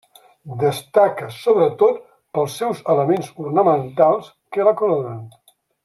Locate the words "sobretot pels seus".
1.35-2.81